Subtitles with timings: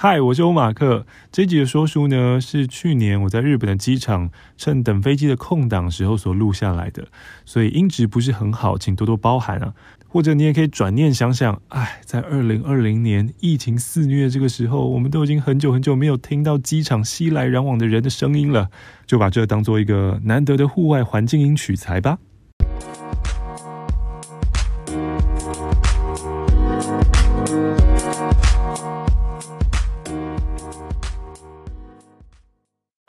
[0.00, 1.04] 嗨，我是欧马克。
[1.32, 7.08] 这集的说书呢，是去年我在日本的机场趁等飞机的空档时候所录下来的，
[7.44, 9.74] 所以音质不是很好，请多多包涵啊。
[10.06, 18.70] 或者你也可以转念想想，哎，在二零二零年疫情肆虐这个时候，我们都已经很久很久没有听到机场熙来攘往的人的声音了，
[19.04, 22.18] 就把这当做一个难得的户外环境音取材吧。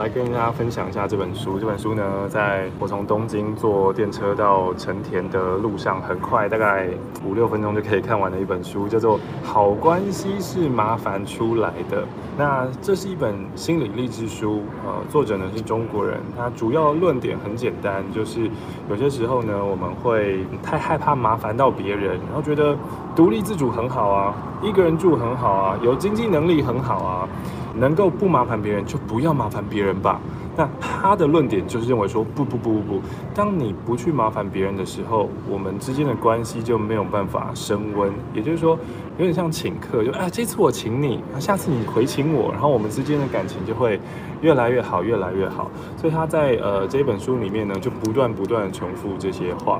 [0.00, 1.60] 来跟大家分享一下这本书。
[1.60, 6.88] 这本书呢，在我从东京坐电车到成田的路上，很快，大概
[7.22, 12.02] 五六分钟就可以看完的一本书，叫做《好关系是麻烦出来的》。
[12.38, 16.18] 那这是一本心理励志书，呃，作者呢是中国人。
[16.34, 18.50] 他主要论点很简单，就是
[18.88, 22.74] 有些时候呢，我们会太害怕麻烦到别人，然后觉得
[23.20, 27.28] 独立自主很好啊，一个人住很好啊，有经济能力很好啊。
[27.74, 30.18] 能够不麻烦别人，就不要麻烦别人吧。
[30.56, 33.02] 那他的论点就是认为说，不不不不不，
[33.34, 38.10] 当你不去麻烦别人的时候，我们之间的关系就没有办法升温。
[38.32, 38.70] 也就是说，
[39.18, 44.00] 有点像请客，就哎，这次我请你，下次你回请我，然后我们之间的感情就会
[44.40, 45.70] 越来越好，越来越好。
[45.98, 49.78] 所以他在呃这本书里面呢，就不断不断重复这些话。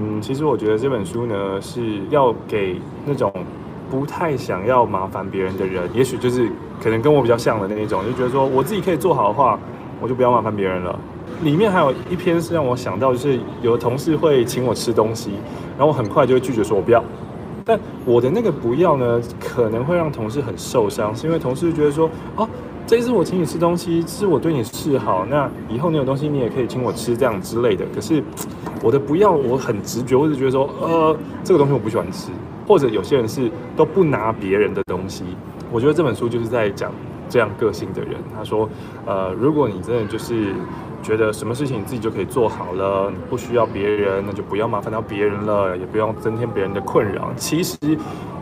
[0.00, 3.30] 嗯，其实我觉得这本书呢是要给那种
[3.90, 6.50] 不太想要麻烦别人的人，也许就是。
[6.82, 9.58] 可能跟我比较像的那一种，就觉得说我自己可以做好的话，
[10.00, 10.98] 我就不要麻烦别人了。
[11.42, 15.32] 里面还有一篇是让我想到，就是有同事会请我吃东西，
[15.76, 17.04] 然后我很快就会拒绝说我不要。
[17.66, 22.48] 但我的那个不要呢，可能会让同事很受伤，是因为同事觉得说，哦，
[22.90, 27.84] 这一次我请你吃东西，是我对你示好，那以后你有东西你也可以请我吃这样之类的。
[27.94, 28.20] 可是
[28.82, 32.32] 我的不要，我很直觉，我就觉得说，呃，这个东西我不喜欢吃，
[32.66, 35.22] 或者有些人是都不拿别人的东西。
[35.70, 36.90] 我觉得这本书就是在讲
[37.28, 38.14] 这样个性的人。
[38.36, 38.68] 他说，
[39.06, 40.52] 呃，如果你真的就是
[41.00, 47.30] 觉得什么事情你自己就可以做好了，你不需要别人，那就不要麻烦到别人了，也不用增添别人的困扰。
[47.36, 47.76] 其实。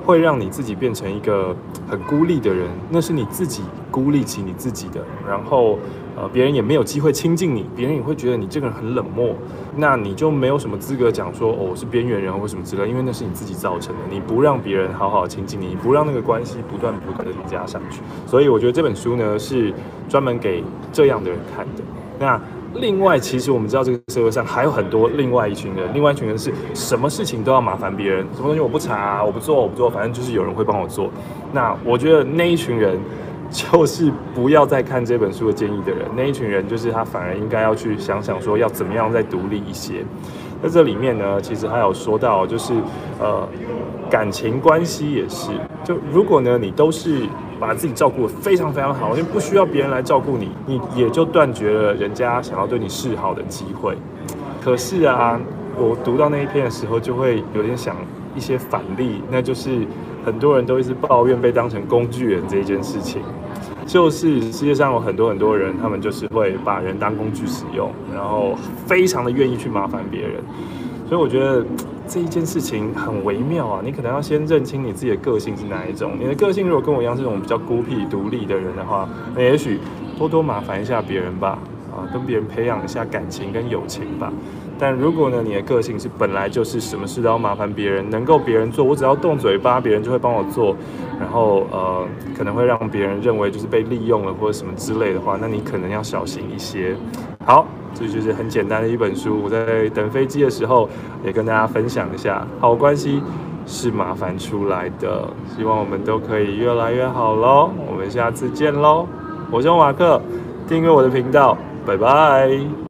[0.08, 1.54] 会让你自己变成一个
[1.86, 5.78] 很孤立的人，那是你自己孤立起你自己的，然后
[6.16, 9.34] 呃，别人也没有机会亲近你，别人也会觉得你这个人很冷漠，
[9.76, 19.74] 那你就没有什么资格讲说哦，我是边缘人或什么之类，因为那是你自己造成的，你不让别人好好亲近你，你不让那个关系不断不断的加上去，所以我觉得这本书呢是
[20.08, 21.82] 专门给这样的人看的。
[22.18, 22.40] 那。
[22.80, 31.10] 另外，其实我们知道这个社会上还有很多另外一群人，另外一群人是什么事情都要麻烦别人，什么东西我不查，我不做，我不做，反正就是有人会帮我做。
[31.52, 32.98] 那我觉得那一群人
[33.50, 40.04] 就是不要再看这本书的建议的人，那一群人就是他反而应该要去想想说要怎么样再独立一些。
[40.62, 42.74] 在这里面呢，其实还有说到就是
[43.20, 43.48] 呃
[44.10, 45.50] 感情关系也是，
[45.84, 47.22] 就如果呢你都是。
[47.60, 53.96] 把自己照顾得非常非常好，就不需要别人来照顾你，你也就断绝了人家想要对你示好的机会。
[54.62, 55.36] 可是啊，
[55.76, 57.96] 我读到那一篇的时候，就会有点想
[58.36, 59.84] 一些反例，那就是
[60.24, 63.22] 很多人都一直抱怨被当成工具人这一件事情。
[63.88, 68.54] 就是世界上有很多很多人，他们就是会把人当工具使用，然后
[68.86, 70.34] 非常的愿意去麻烦别人。
[71.08, 71.66] 所以我觉得。
[72.10, 76.12] 这一件事情很微妙啊，你可能要先认清你自己的个性是哪一种。
[76.18, 79.06] 你的个性如果跟我一样这种比较孤僻独立的人的话，
[79.36, 79.78] 那也许
[80.16, 81.58] 多多麻烦一下别人吧，
[81.92, 84.32] 啊，跟别人培养一下感情跟友情吧。
[84.78, 90.76] 但如果呢，你的个性是本来就是什么事都要麻烦别人，能够别人做，我只要动嘴巴，别人就会帮我做，
[91.20, 92.06] 然后呃，
[92.36, 96.94] 可能会让别人认为就是被利用了或者什么之类的话，那你可能要小心一些。
[97.44, 97.66] 好。
[97.94, 100.88] 这就是很简单的一本书，我在等飞机的时候
[101.24, 102.46] 也跟大家分享一下。
[102.60, 103.20] 好关系
[103.66, 107.70] 是麻烦出来的，希望我们都可以越来越好喽。
[107.90, 109.08] 我们下次见喽，
[109.50, 110.20] 我是马克，
[110.68, 112.87] 订阅我的频道，拜拜。